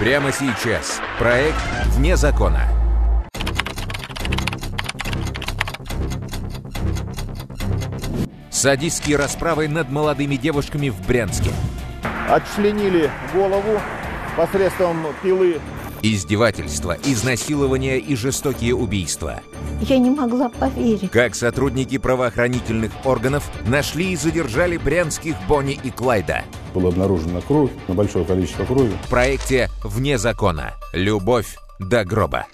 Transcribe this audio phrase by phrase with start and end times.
[0.00, 1.00] Прямо сейчас.
[1.20, 1.54] Проект
[1.90, 2.62] «Вне закона».
[8.50, 11.50] Садистские расправы над молодыми девушками в Брянске.
[12.28, 13.80] Отчленили голову
[14.36, 15.60] посредством пилы.
[16.02, 19.42] Издевательства, изнасилования и жестокие убийства.
[19.80, 21.10] Я не могла поверить.
[21.10, 26.44] Как сотрудники правоохранительных органов нашли и задержали брянских Бонни и Клайда.
[26.74, 28.92] Была обнаружена кровь, большое количество крови.
[29.06, 30.72] В проекте «Вне закона.
[30.92, 32.46] Любовь до гроба».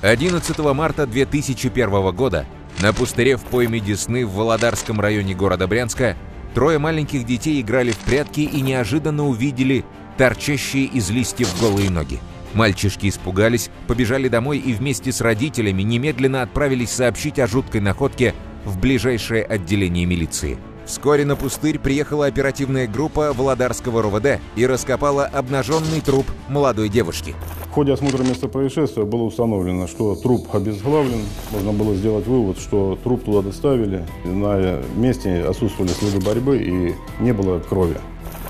[0.00, 2.46] 11 марта 2001 года
[2.80, 6.16] на пустыре в пойме Десны в Володарском районе города Брянска
[6.54, 9.84] трое маленьких детей играли в прятки и неожиданно увидели
[10.16, 12.20] торчащие из листьев голые ноги.
[12.54, 18.34] Мальчишки испугались, побежали домой и вместе с родителями немедленно отправились сообщить о жуткой находке
[18.64, 20.58] в ближайшее отделение милиции.
[20.88, 27.34] Вскоре на пустырь приехала оперативная группа Володарского РОВД и раскопала обнаженный труп молодой девушки.
[27.66, 31.20] В ходе осмотра места происшествия было установлено, что труп обезглавлен.
[31.52, 34.06] Можно было сделать вывод, что труп туда доставили.
[34.24, 37.98] На месте отсутствовали следы борьбы и не было крови.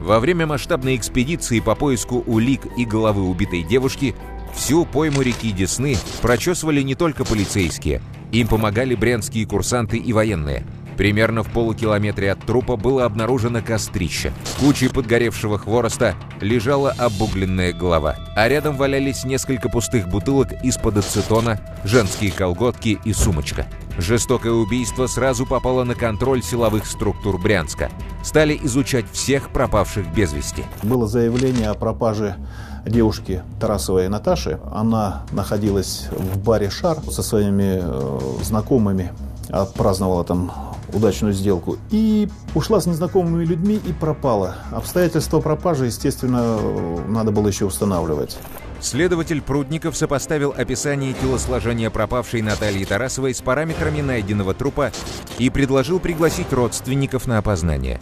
[0.01, 4.15] Во время масштабной экспедиции по поиску улик и головы убитой девушки
[4.55, 8.01] всю пойму реки Десны прочесывали не только полицейские.
[8.33, 10.65] Им помогали брянские курсанты и военные–
[10.99, 14.33] Примерно в полукилометре от трупа было обнаружено кострище.
[14.43, 21.61] В куче подгоревшего хвороста лежала обугленная голова, а рядом валялись несколько пустых бутылок из-под ацетона,
[21.85, 23.67] женские колготки и сумочка.
[23.97, 27.91] Жестокое убийство сразу попало на контроль силовых структур Брянска.
[28.25, 30.65] Стали изучать всех пропавших без вести.
[30.83, 32.37] Было заявление о пропаже
[32.85, 34.59] девушки Тарасовой Наташи.
[34.73, 39.13] Она находилась в баре «Шар» со своими э, знакомыми,
[39.51, 40.53] отпраздновала там
[40.93, 41.77] удачную сделку.
[41.91, 44.57] И ушла с незнакомыми людьми и пропала.
[44.73, 46.59] Обстоятельства пропажи, естественно,
[47.07, 48.39] надо было еще устанавливать.
[48.81, 54.93] Следователь Прудников сопоставил описание телосложения пропавшей Натальи Тарасовой с параметрами найденного трупа
[55.39, 58.01] и предложил пригласить родственников на опознание.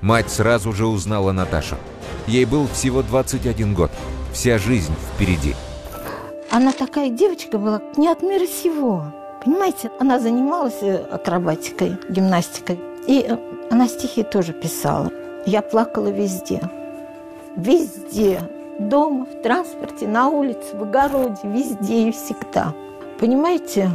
[0.00, 1.76] Мать сразу же узнала Наташу.
[2.26, 3.90] Ей был всего 21 год.
[4.32, 5.54] Вся жизнь впереди.
[6.50, 9.12] Она такая девочка была не от мира сего.
[9.44, 12.80] Понимаете, она занималась э, акробатикой, гимнастикой.
[13.06, 13.36] И э,
[13.70, 15.10] она стихи тоже писала.
[15.46, 16.60] Я плакала везде.
[17.56, 18.40] Везде.
[18.78, 22.74] Дома, в транспорте, на улице, в огороде, везде и всегда.
[23.18, 23.90] Понимаете,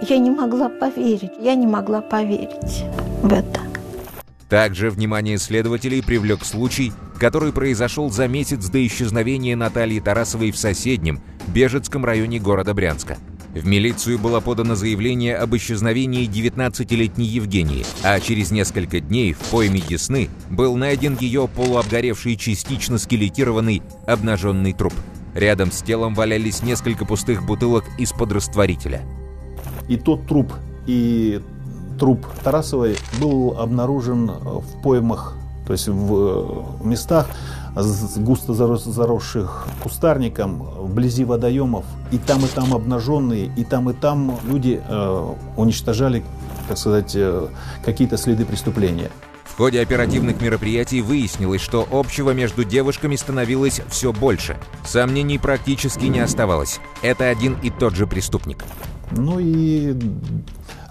[0.00, 2.84] я не могла поверить, я не могла поверить
[3.22, 3.60] в это.
[4.48, 11.20] Также внимание следователей привлек случай, который произошел за месяц до исчезновения Натальи Тарасовой в соседнем,
[11.48, 13.18] Бежецком районе города Брянска.
[13.54, 19.80] В милицию было подано заявление об исчезновении 19-летней Евгении, а через несколько дней в пойме
[19.80, 24.94] Десны был найден ее полуобгоревший частично скелетированный обнаженный труп.
[25.34, 29.02] Рядом с телом валялись несколько пустых бутылок из-под растворителя.
[29.88, 30.52] И тот труп,
[30.86, 31.40] и
[32.00, 35.36] труп Тарасовой был обнаружен в поймах,
[35.66, 37.28] то есть в местах,
[38.16, 41.84] густо заросших кустарником, вблизи водоемов.
[42.12, 46.24] И там, и там обнаженные, и там, и там люди э, уничтожали,
[46.68, 47.48] так сказать, э,
[47.84, 49.10] какие-то следы преступления.
[49.44, 54.56] В ходе оперативных мероприятий выяснилось, что общего между девушками становилось все больше.
[54.84, 56.80] Сомнений практически не оставалось.
[57.02, 58.64] Это один и тот же преступник.
[59.12, 59.96] Ну и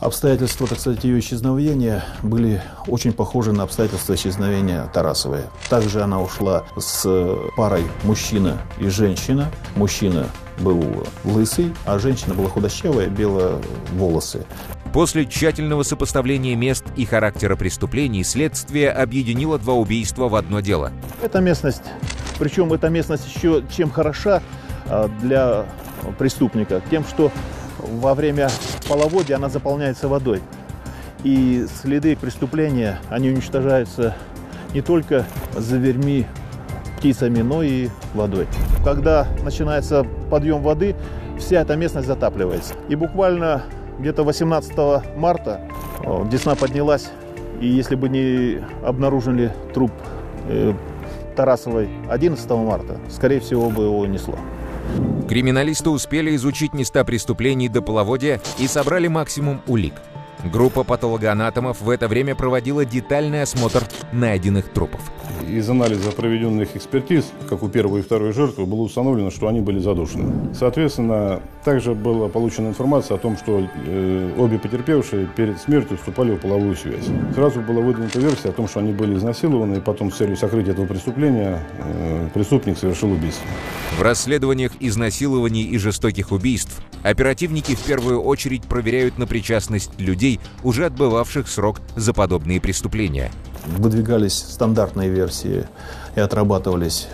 [0.04, 5.44] Обстоятельства, так сказать, ее исчезновения были очень похожи на обстоятельства исчезновения Тарасовой.
[5.70, 7.08] Также она ушла с
[7.56, 9.50] парой мужчина и женщина.
[9.78, 10.28] Мужчина
[10.60, 10.84] был
[11.24, 13.62] лысый, а женщина была худощавая, белые
[13.94, 14.46] волосы.
[14.92, 20.92] После тщательного сопоставления мест и характера преступлений следствие объединило два убийства в одно дело.
[21.22, 21.84] Эта местность,
[22.40, 24.44] причем эта местность еще чем хороша
[24.86, 25.66] а, для
[26.20, 27.32] преступника, тем, что
[27.84, 28.50] во время
[28.88, 30.42] половодья она заполняется водой.
[31.24, 34.16] И следы преступления, они уничтожаются
[34.74, 35.26] не только
[35.56, 36.26] зверьми,
[36.98, 38.48] птицами, но и водой.
[38.84, 40.96] Когда начинается подъем воды,
[41.38, 42.74] вся эта местность затапливается.
[42.88, 43.64] И буквально
[44.00, 44.74] где-то 18
[45.18, 45.62] марта
[46.32, 47.10] Десна поднялась,
[47.60, 49.92] и если бы не обнаружили труп
[50.48, 50.74] э,
[51.36, 54.36] Тарасовой 11 марта, скорее всего бы его несло.
[55.28, 59.94] Криминалисты успели изучить места преступлений до половодья и собрали максимум улик.
[60.52, 65.00] Группа патологоанатомов в это время проводила детальный осмотр найденных трупов.
[65.48, 69.80] Из анализа проведенных экспертиз, как у первой и второй жертвы, было установлено, что они были
[69.80, 70.54] задушены.
[70.54, 76.40] Соответственно, также была получена информация о том, что э, обе потерпевшие перед смертью вступали в
[76.40, 77.06] половую связь.
[77.36, 80.74] Сразу была выдвинута версия о том, что они были изнасилованы, и потом с целью сокрытия
[80.74, 83.46] этого преступления э, преступник совершил убийство.
[83.98, 90.33] В расследованиях изнасилований и жестоких убийств оперативники в первую очередь проверяют на причастность людей,
[90.64, 93.32] уже отбывавших срок за подобные преступления–
[93.66, 95.66] выдвигались стандартные версии
[96.16, 97.08] и отрабатывались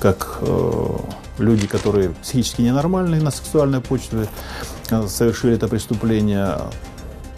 [0.00, 0.96] как э,
[1.38, 4.26] люди, которые психически ненормальные на сексуальной почве,
[4.90, 6.58] э, совершили это преступление.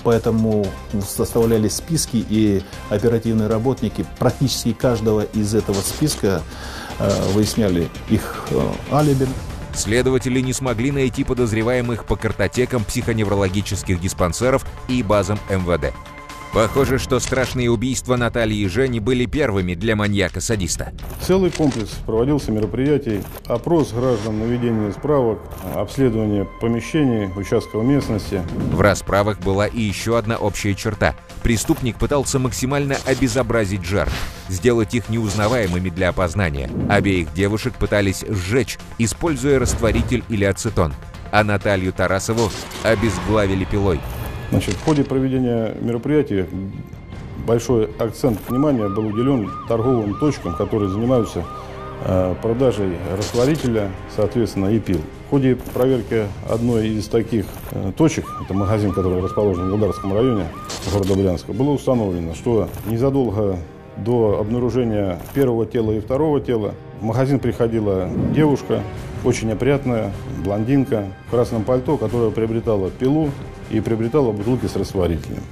[0.03, 0.65] Поэтому
[1.05, 6.43] составлялись списки, и оперативные работники практически каждого из этого списка
[6.99, 9.27] э, выясняли их э, алиби.
[9.77, 15.93] Следователи не смогли найти подозреваемых по картотекам психоневрологических диспансеров и базам МВД.
[16.57, 20.95] Похоже, что страшные убийства Натальи и Жени были первыми для маньяка-садиста.
[21.21, 25.39] Целый комплекс проводился мероприятий, опрос граждан, наведение справок,
[25.75, 28.41] обследование помещений, участков местности.
[28.73, 31.15] В расправах была и еще одна общая черта.
[31.43, 34.17] Преступник пытался максимально обезобразить жертв,
[34.49, 36.71] сделать их неузнаваемыми для опознания.
[36.89, 40.95] Обеих девушек пытались сжечь, используя растворитель или ацетон.
[41.31, 42.51] А Наталью Тарасову
[42.83, 44.01] обезглавили пилой.
[44.51, 46.47] Значит, в ходе проведения мероприятия
[47.47, 51.45] большой акцент внимания был уделен торговым точкам, которые занимаются
[52.05, 55.01] э, продажей растворителя, соответственно, и пил.
[55.27, 60.47] В ходе проверки одной из таких э, точек, это магазин, который расположен в Володарском районе
[60.93, 63.59] города Брянска, было установлено, что незадолго
[63.97, 68.83] до обнаружения первого тела и второго тела в магазин приходила девушка,
[69.25, 70.13] очень опрятная,
[70.47, 73.31] блондинка в красном пальто, которая приобретала пилу
[73.71, 75.43] и приобретала бутылки с растворителем.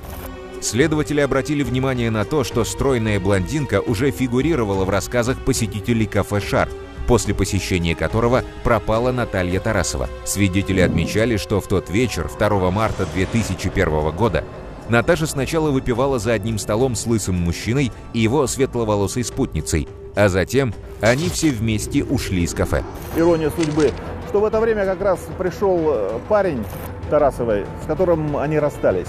[0.61, 6.69] Следователи обратили внимание на то, что стройная блондинка уже фигурировала в рассказах посетителей кафе «Шар»,
[7.07, 10.09] после посещения которого пропала Наталья Тарасова.
[10.25, 14.45] Свидетели отмечали, что в тот вечер, 2 марта 2001 года,
[14.89, 20.75] Наташа сначала выпивала за одним столом с лысым мужчиной и его светловолосой спутницей, а затем
[21.01, 22.85] они все вместе ушли из кафе.
[23.17, 23.93] Ирония судьбы,
[24.35, 26.65] что в это время как раз пришел э, парень
[27.09, 29.07] Тарасовой, с которым они расстались.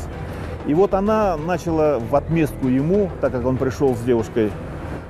[0.67, 4.51] И вот она начала в отместку ему, так как он пришел с девушкой,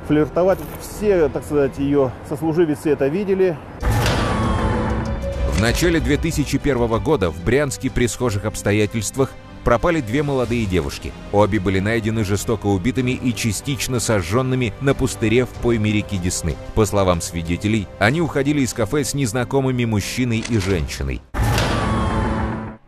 [0.08, 0.60] флиртовать.
[0.80, 3.58] Все, так сказать, ее сослуживицы это видели.
[5.50, 9.32] В начале 2001 года в Брянске при схожих обстоятельствах
[9.66, 11.12] пропали две молодые девушки.
[11.34, 16.56] Обе были найдены жестоко убитыми и частично сожженными на пустыре в пойме реки Десны.
[16.76, 21.22] По словам свидетелей, они уходили из кафе с незнакомыми мужчиной и женщиной.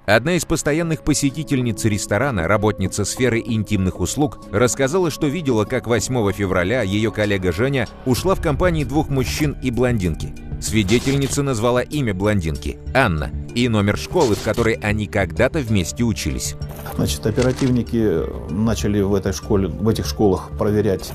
[0.10, 6.82] Одна из постоянных посетительниц ресторана, работница сферы интимных услуг, рассказала, что видела, как 8 февраля
[6.82, 10.34] ее коллега Женя ушла в компании двух мужчин и блондинки.
[10.62, 16.56] Свидетельница назвала имя блондинки– Анна, и номер школы, в которой они когда-то вместе учились.
[16.96, 21.12] Значит, оперативники начали в этой школе, в этих школах проверять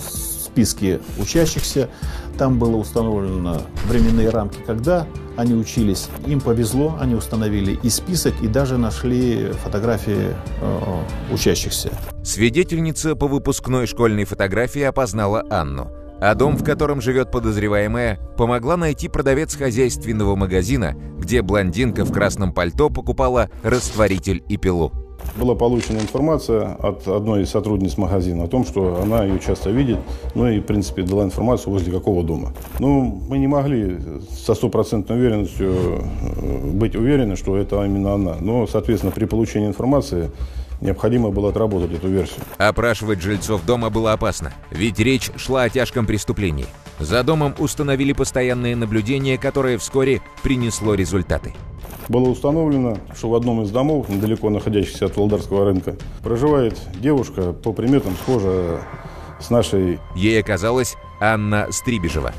[0.53, 1.89] списки учащихся.
[2.39, 5.07] Там было установлено временные рамки, когда
[5.37, 6.09] они учились.
[6.27, 11.91] Им повезло, они установили и список, и даже нашли фотографии э, учащихся.
[12.23, 15.91] Свидетельница по выпускной школьной фотографии опознала Анну.
[16.21, 22.53] А дом, в котором живет подозреваемая, помогла найти продавец хозяйственного магазина, где блондинка в красном
[22.53, 25.02] пальто покупала растворитель и пилу.
[25.37, 29.99] Была получена информация от одной из сотрудниц магазина о том, что она ее часто видит,
[30.35, 32.53] ну и, в принципе, дала информацию возле какого дома.
[32.79, 33.99] Ну, мы не могли
[34.45, 38.37] со стопроцентной уверенностью э, быть уверены, что это именно она.
[38.41, 40.31] Но, соответственно, при получении информации
[40.83, 42.41] необходимо было отработать эту версию.
[42.59, 46.67] Опрашивать жильцов дома было опасно, ведь речь шла о тяжком преступлении.
[46.99, 51.55] За домом установили постоянное наблюдение, которое вскоре принесло результаты.
[52.09, 57.73] Было установлено, что в одном из домов, недалеко находящихся от Волдарского рынка, проживает девушка, по
[57.73, 58.83] приметам схожа
[59.41, 59.99] с нашей...
[60.15, 62.33] Ей оказалась Анна Стрибежева.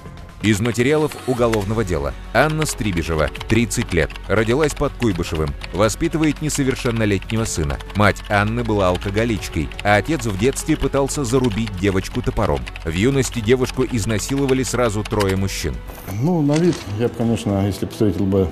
[0.43, 2.13] Из материалов уголовного дела.
[2.33, 7.79] Анна Стрибежева, 30 лет, родилась под Куйбышевым, воспитывает несовершеннолетнего сына.
[7.95, 12.59] Мать Анны была алкоголичкой, а отец в детстве пытался зарубить девочку топором.
[12.83, 15.75] В юности девушку изнасиловали сразу трое мужчин.
[16.21, 18.49] Ну, на вид я бы, конечно, если бы встретил бы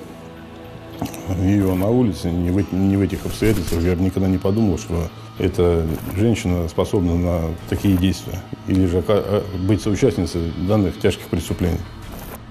[1.40, 5.08] ее на улице, не в, не в этих обстоятельствах, я бы никогда не подумал, что
[5.40, 11.80] эта женщина способна на такие действия или же а, быть соучастницей данных тяжких преступлений.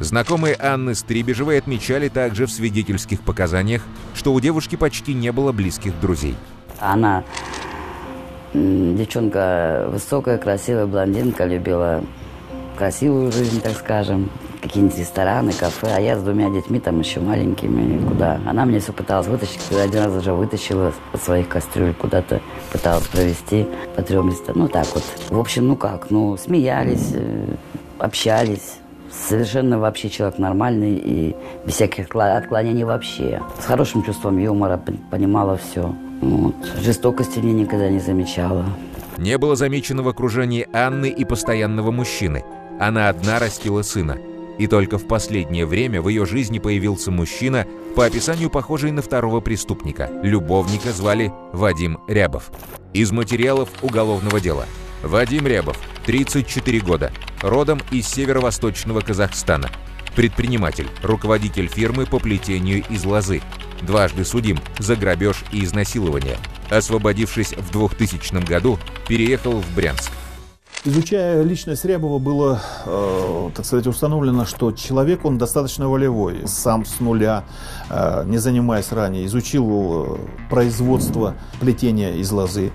[0.00, 3.82] Знакомые Анны Стрибежевой отмечали также в свидетельских показаниях,
[4.14, 6.34] что у девушки почти не было близких друзей.
[6.78, 7.22] Она
[8.52, 12.02] Девчонка высокая, красивая, блондинка, любила
[12.76, 14.28] красивую жизнь, так скажем
[14.60, 18.40] какие-нибудь рестораны, кафе, а я с двумя детьми там еще маленькими, куда.
[18.46, 22.40] Она мне все пыталась вытащить, один раз уже вытащила от своих кастрюль куда-то,
[22.72, 24.56] пыталась провести по трем местам.
[24.58, 25.04] Ну так вот.
[25.28, 27.54] В общем, ну как, ну смеялись, э,
[27.98, 28.76] общались.
[29.10, 31.34] Совершенно вообще человек нормальный и
[31.66, 33.42] без всяких отклонений вообще.
[33.60, 35.92] С хорошим чувством юмора, понимала все.
[36.20, 36.54] Вот.
[36.80, 38.64] Жестокости мне никогда не замечала.
[39.18, 42.44] Не было замечено в окружении Анны и постоянного мужчины.
[42.78, 44.16] Она одна растила сына–
[44.60, 49.40] и только в последнее время в ее жизни появился мужчина, по описанию похожий на второго
[49.40, 50.10] преступника.
[50.22, 52.50] Любовника звали Вадим Рябов.
[52.92, 54.66] Из материалов уголовного дела.
[55.02, 59.70] Вадим Рябов, 34 года, родом из северо-восточного Казахстана.
[60.14, 63.40] Предприниматель, руководитель фирмы по плетению из лозы.
[63.80, 66.36] Дважды судим за грабеж и изнасилование.
[66.68, 70.12] Освободившись в 2000 году, переехал в Брянск.
[70.82, 77.00] Изучая личность Рябова, было, э, так сказать, установлено, что человек, он достаточно волевой, сам с
[77.00, 77.44] нуля,
[77.90, 80.18] э, не занимаясь ранее, изучил э,
[80.48, 82.72] производство плетения из лозы.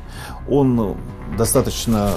[0.50, 0.96] Он
[1.38, 2.12] достаточно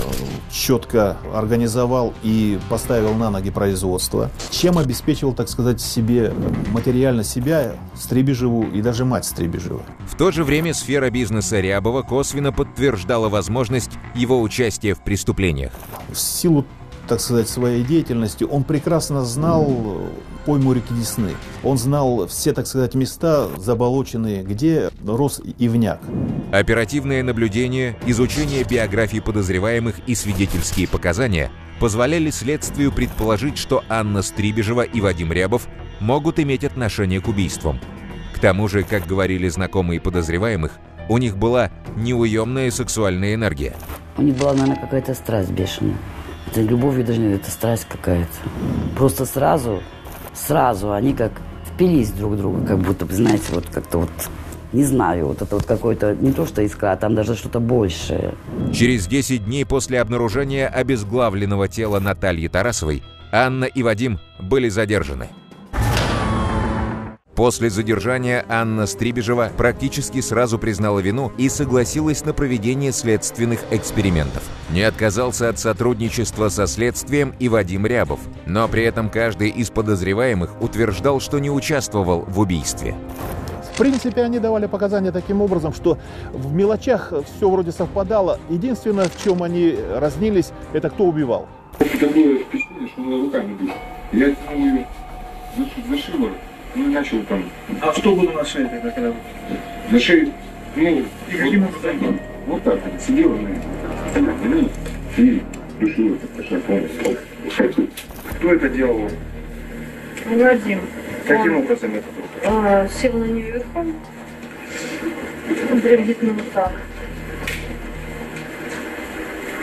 [0.50, 6.32] четко организовал и поставил на ноги производство, чем обеспечивал, так сказать, себе
[6.70, 9.82] материально себя, Стребежеву и даже мать Стребежева.
[10.06, 15.73] В то же время сфера бизнеса Рябова косвенно подтверждала возможность его участия в преступлениях.
[16.12, 16.64] В силу
[17.08, 19.66] так сказать, своей деятельности, он прекрасно знал
[20.48, 21.32] пойму реки Десны.
[21.62, 26.00] Он знал все, так сказать, места заболоченные, где рос ивняк.
[26.50, 31.50] Оперативное наблюдение, изучение биографий подозреваемых и свидетельские показания
[31.80, 35.68] позволяли следствию предположить, что Анна Стрибежева и Вадим Рябов
[36.00, 37.78] могут иметь отношение к убийствам.
[38.34, 40.72] К тому же, как говорили знакомые подозреваемых,
[41.10, 43.74] у них была неуемная сексуальная энергия.
[44.16, 45.98] У них была, наверное, какая-то страсть бешеная.
[46.50, 48.32] Это любовь, даже это страсть какая-то.
[48.96, 49.82] Просто сразу,
[50.47, 51.33] сразу они как
[51.66, 54.11] впились друг в друга, как будто, знаете, вот как-то вот
[54.73, 58.35] не знаю, вот это вот какой-то, не то что искра, а там даже что-то большее.
[58.73, 63.02] Через 10 дней после обнаружения обезглавленного тела Натальи Тарасовой
[63.33, 65.28] Анна и Вадим были задержаны.
[67.38, 74.42] После задержания Анна Стрибежева практически сразу признала вину и согласилась на проведение следственных экспериментов.
[74.71, 80.61] Не отказался от сотрудничества со следствием и Вадим Рябов, но при этом каждый из подозреваемых
[80.61, 82.97] утверждал, что не участвовал в убийстве.
[83.73, 85.97] В принципе, они давали показания таким образом, что
[86.33, 88.40] в мелочах все вроде совпадало.
[88.50, 91.47] Единственное, в чем они разнились, это кто убивал.
[91.78, 93.75] Такое впечатление, что она руками била.
[94.11, 94.87] Я тянул ее
[95.88, 96.47] за шиворот ну,
[96.87, 97.44] начал там.
[97.80, 99.12] А что было на шее тогда, когда
[99.90, 100.32] На шее,
[100.76, 102.20] ну, и каким образом?
[102.47, 103.49] Вот так вот, сидела на
[104.44, 104.68] ну,
[105.16, 105.42] и
[105.80, 107.18] душила, пошла полностью.
[108.38, 109.11] Кто это делал?
[110.26, 110.80] Вадим.
[111.26, 112.28] Каким он, образом это было?
[112.44, 113.94] А, сел на нее верхом.
[115.82, 116.73] Приблизительно вот так.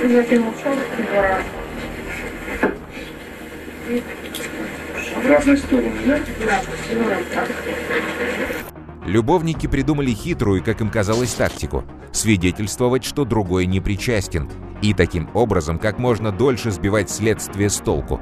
[0.03, 1.43] И закинул шел два раза.
[3.89, 4.03] И
[5.25, 6.19] в разные стороны, да?
[9.05, 14.49] Любовники придумали хитрую, как им казалось, тактику– свидетельствовать, что другой не причастен,
[14.81, 18.19] и таким образом как можно дольше сбивать следствие с толку.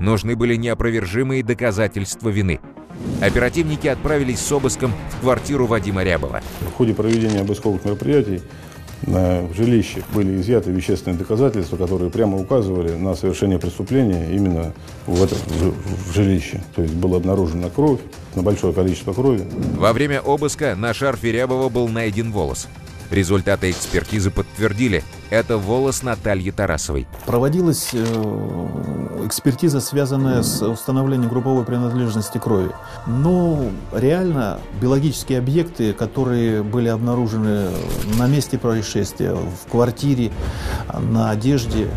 [0.00, 2.60] Нужны были неопровержимые доказательства вины.
[3.22, 6.42] Оперативники отправились с обыском в квартиру Вадима Рябова.
[6.60, 8.42] В ходе проведения обысковых мероприятий
[9.02, 14.72] в жилище были изъяты вещественные доказательства, которые прямо указывали на совершение преступления именно
[15.06, 16.62] в, этом, в жилище.
[16.74, 18.00] То есть была обнаружена кровь,
[18.34, 19.44] на большое количество крови.
[19.76, 22.68] Во время обыска на шарфе Рябова был найден волос.
[23.10, 27.06] Результаты экспертизы подтвердили, это волос Натальи Тарасовой.
[27.24, 28.04] Проводилась э,
[29.24, 32.70] экспертиза, связанная с установлением групповой принадлежности крови.
[33.06, 37.70] Но реально биологические объекты, которые были обнаружены
[38.18, 40.30] на месте происшествия, в квартире,
[40.92, 41.88] на одежде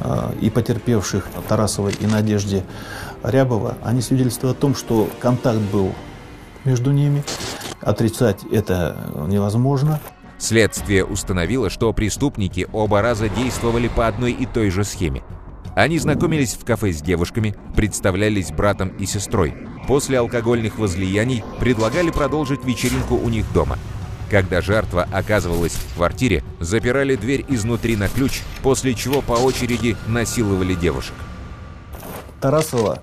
[0.00, 2.62] э, и потерпевших Тарасовой и на одежде
[3.22, 5.94] Рябова, они свидетельствуют о том, что контакт был
[6.64, 7.24] между ними.
[7.80, 8.96] Отрицать это
[9.28, 10.00] невозможно.
[10.38, 15.22] Следствие установило, что преступники оба раза действовали по одной и той же схеме.
[15.74, 19.54] Они знакомились в кафе с девушками, представлялись братом и сестрой.
[19.86, 23.78] После алкогольных возлияний предлагали продолжить вечеринку у них дома.
[24.30, 30.74] Когда жертва оказывалась в квартире, запирали дверь изнутри на ключ, после чего по очереди насиловали
[30.74, 31.14] девушек.
[32.40, 33.02] Тарасова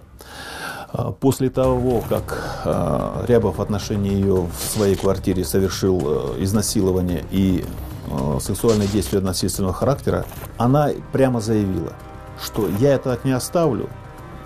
[1.20, 7.66] после того, как а, Рябов в отношении ее в своей квартире совершил э, изнасилование и
[8.08, 10.26] э, сексуальные действия насильственного характера,
[10.58, 11.94] она прямо заявила,
[12.42, 13.90] что я это так не оставлю,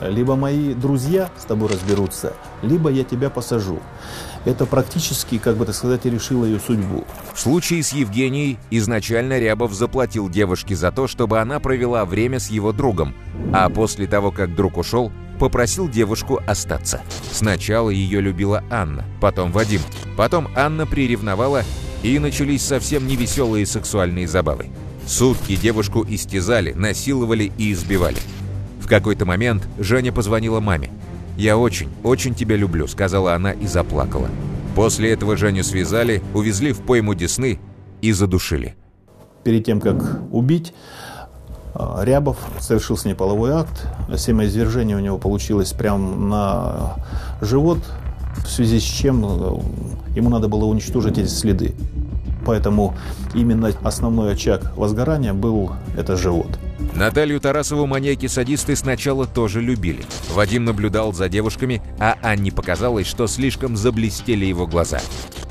[0.02, 3.80] либо мои друзья с тобой разберутся, либо я тебя посажу.
[4.46, 7.06] Это практически, как бы так сказать, решило ее судьбу.
[7.34, 12.50] В случае с Евгенией изначально Рябов заплатил девушке за то, чтобы она провела время с
[12.50, 13.14] его другом,
[13.54, 17.02] а после того, как друг ушел, попросил девушку остаться.
[17.32, 19.82] Сначала ее любила Анна, потом Вадим,
[20.18, 21.64] потом Анна приревновала,
[22.02, 24.68] и начались совсем невеселые сексуальные забавы.
[25.06, 28.18] Сутки девушку истязали, насиловали и избивали.
[28.90, 30.90] Какой-то момент Женя позвонила маме.
[31.38, 34.30] «Я очень, очень тебя люблю»,— сказала она и заплакала.
[34.76, 37.60] После этого Женю связали, увезли в пойму Десны
[38.02, 38.76] и задушили.
[39.44, 40.74] Перед тем, как убить,
[41.76, 43.88] э, Рябов совершил с ней половой акт.
[44.18, 46.96] Семяизвержение у него получилось прямо на
[47.42, 47.80] живот,
[48.38, 49.60] в связи с чем э,
[50.16, 51.76] ему надо было уничтожить эти следы.
[52.44, 52.96] Поэтому
[53.36, 56.58] именно основной очаг возгорания был это живот.
[56.94, 60.04] Наталью Тарасову маньяки-садисты сначала тоже любили.
[60.32, 65.00] Вадим наблюдал за девушками, а Анне показалось, что слишком заблестели его глаза.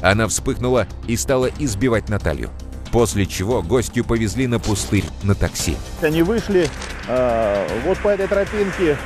[0.01, 2.51] Она вспыхнула и стала избивать Наталью.
[2.93, 5.77] После чего гостью повезли на пустырь на такси.
[6.01, 6.69] Они вышли
[7.07, 8.97] э, вот по этой тропинке,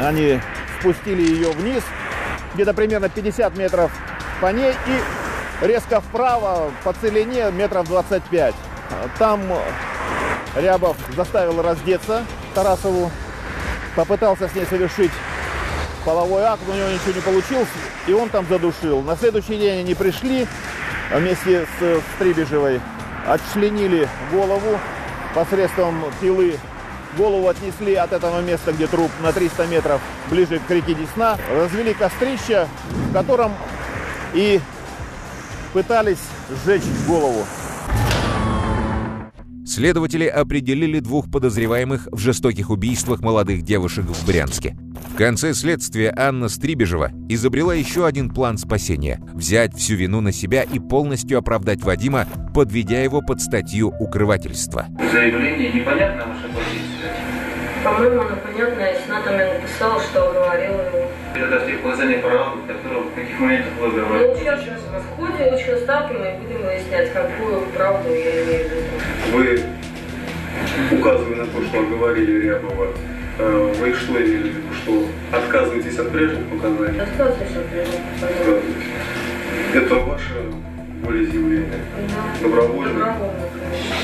[0.00, 0.40] они
[0.80, 1.82] спустили ее вниз,
[2.54, 3.92] где-то примерно 50 метров
[4.40, 8.54] по ней и резко вправо по целине метров 25.
[9.18, 9.40] Там
[10.56, 13.10] Рябов заставил раздеться Тарасову,
[13.96, 15.10] попытался с ней совершить
[16.04, 17.68] половой акт, у него ничего не получилось,
[18.06, 19.02] и он там задушил.
[19.02, 20.46] На следующий день они пришли
[21.12, 22.80] вместе с Стрибежевой,
[23.26, 24.78] отчленили голову
[25.34, 26.58] посредством пилы.
[27.16, 31.38] Голову отнесли от этого места, где труп, на 300 метров ближе к реке Десна.
[31.48, 33.52] Развели кострище, в котором
[34.32, 34.60] и
[35.72, 36.18] пытались
[36.50, 37.44] сжечь голову.
[39.74, 44.76] Следователи определили двух подозреваемых в жестоких убийствах молодых девушек в Брянске.
[45.12, 50.62] В конце следствия Анна Стрибежева изобрела еще один план спасения– взять всю вину на себя
[50.62, 54.86] и полностью оправдать Вадима, подведя его под статью укрывательства.
[55.10, 57.12] Заявление непонятно ваше позиция.
[57.82, 61.10] По-моему, оно понятно, если она там и написала, что уговорила его.
[61.34, 64.40] Это в тех показаниях права, которые в каких моментах вы Ну, говорите.
[64.40, 68.53] сейчас в ходе очень ставки мы будем выяснять, какую правду я имею.
[69.34, 69.60] Вы,
[70.92, 72.86] указывая на то, что оговорили Рябова,
[73.40, 76.98] э, вы что имели в виду, что отказываетесь от прежних показаний?
[76.98, 78.74] Достаточно прежних показаний.
[79.74, 80.52] Это ваше
[81.02, 81.80] волеизъявление?
[82.10, 82.46] Да.
[82.48, 82.92] Добровольно?
[82.94, 84.03] Добровольно, конечно.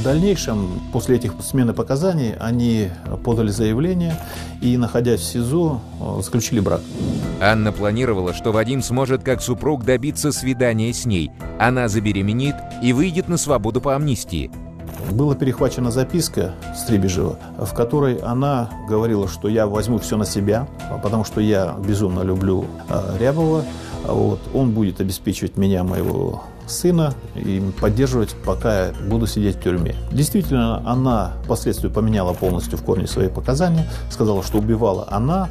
[0.00, 2.88] В дальнейшем, после этих смены показаний, они
[3.24, 4.16] подали заявление
[4.60, 6.80] и, находясь в СИЗО, э, заключили брак.
[7.40, 11.30] Анна планировала, что Вадим сможет как супруг добиться свидания с ней.
[11.58, 14.50] Она забеременеет и выйдет на свободу по амнистии.
[15.10, 20.68] Была перехвачена записка Стребежева, в которой она говорила, что я возьму все на себя,
[21.02, 23.64] потому что я безумно люблю э, Рябова.
[24.04, 29.94] Вот, он будет обеспечивать меня, моего сына, и поддерживать, пока я буду сидеть в тюрьме.
[30.10, 35.48] Действительно, она впоследствии поменяла полностью в корне свои показания, сказала, что убивала она.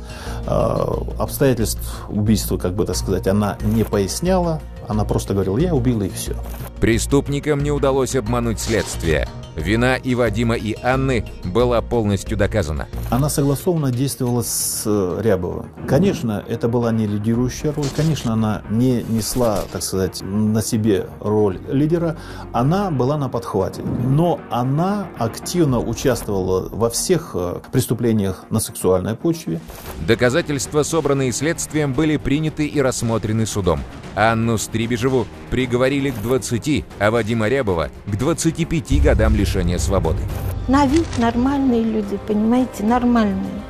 [0.48, 0.86] Э,
[1.20, 4.62] Обстоятельств убийства, как бы так сказать, она не поясняла.
[4.88, 6.36] Она просто говорила, я убила и все.
[6.80, 9.28] Преступникам не удалось обмануть следствие.
[9.56, 12.88] Вина и Вадима, и Анны была полностью доказана.
[13.10, 15.70] Она согласованно действовала с э, Рябовым.
[15.88, 21.60] Конечно, это была не лидирующая роль, конечно, она не несла, так сказать, на себе роль
[21.70, 22.18] лидера,
[22.54, 23.82] она была на подхвате.
[23.82, 29.60] Но она активно участвовала во всех э, преступлениях на сексуальной почве.
[30.08, 33.82] Доказательства, собранные следствием, были приняты и рассмотрены судом.
[34.16, 40.22] Анну Стрибежеву приговорили к 20, а Вадима Рябова к 25 годам лишения свободы.
[40.68, 43.62] На вид нормальные люди, понимаете, нормальные.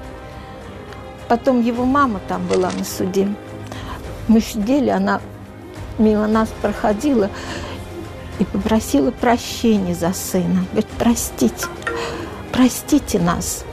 [1.28, 3.28] Потом его мама там была на суде.
[4.28, 5.22] Мы сидели, она
[5.98, 7.30] мимо нас проходила
[8.40, 10.66] и попросила прощения за сына.
[10.72, 11.68] Говорит, простите,
[12.52, 13.64] простите нас.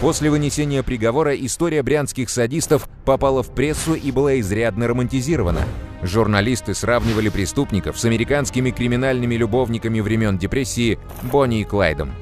[0.00, 5.62] После вынесения приговора история брянских садистов попала в прессу и была изрядно романтизирована.
[6.02, 12.12] Журналисты сравнивали преступников с американскими криминальными любовниками времен депрессии Бонни и Клайдом.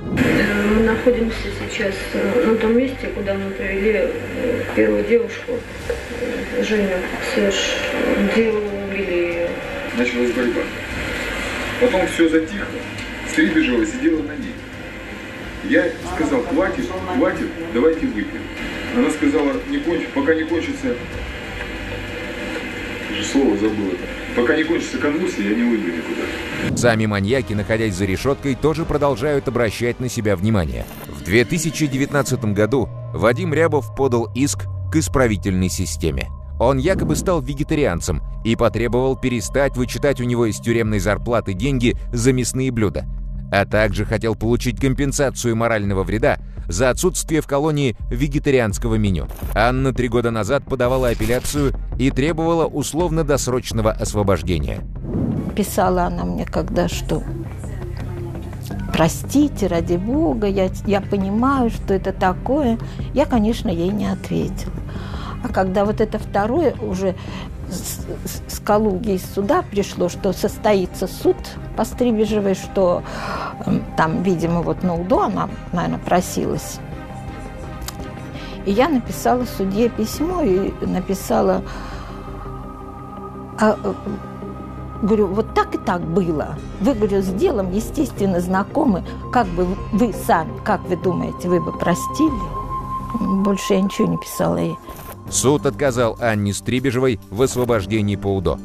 [0.00, 5.52] Мы находимся сейчас э, на том месте, куда мы привели э, первую девушку,
[6.20, 6.98] э, Женю
[7.34, 7.76] Сэш,
[8.32, 9.50] где убили ее.
[9.96, 10.60] Началась борьба.
[11.80, 12.78] Потом все затихло.
[13.28, 14.54] Стрибежева сидела на ней.
[15.64, 18.42] Я сказал, хватит, хватит, давайте выпьем.
[18.96, 20.02] Она сказала, не конч...
[20.14, 20.94] пока не кончится,
[23.14, 23.92] же слово забыл
[24.36, 26.76] Пока не кончится конвульсия, я не уйду никуда.
[26.76, 30.86] Сами маньяки, находясь за решеткой, тоже продолжают обращать на себя внимание.
[31.06, 36.28] В 2019 году Вадим Рябов подал иск к исправительной системе.
[36.58, 42.32] Он якобы стал вегетарианцем и потребовал перестать вычитать у него из тюремной зарплаты деньги за
[42.32, 43.06] мясные блюда,
[43.52, 49.26] а также хотел получить компенсацию морального вреда за отсутствие в колонии вегетарианского меню.
[49.54, 54.80] Анна три года назад подавала апелляцию и требовала условно-досрочного освобождения.
[55.54, 57.22] Писала она мне когда что
[58.94, 62.78] простите, ради бога, я, я понимаю, что это такое.
[63.12, 64.72] Я, конечно, ей не ответила.
[65.42, 67.16] А когда вот это второе уже
[67.70, 68.06] с,
[68.48, 71.36] с Калуги из суда пришло, что состоится суд
[71.76, 73.02] по Стрибежевой, что
[73.66, 76.78] э, там, видимо, вот на УДО она, наверное, просилась.
[78.66, 81.62] И я написала судье письмо и написала,
[83.60, 83.94] а, э,
[85.02, 86.56] говорю, вот так и так было.
[86.80, 89.04] Вы, говорю, с делом, естественно, знакомы.
[89.32, 92.32] Как бы вы сами, как вы думаете, вы бы простили?
[93.42, 94.76] Больше я ничего не писала ей.
[95.30, 98.58] Суд отказал Анне Стрибежевой в освобождении по УДО.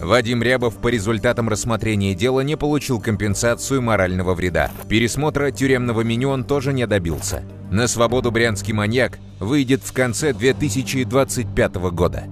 [0.00, 4.70] Вадим Рябов по результатам рассмотрения дела не получил компенсацию морального вреда.
[4.88, 7.42] Пересмотра тюремного меню он тоже не добился.
[7.70, 12.24] На свободу брянский маньяк выйдет в конце 2025 года.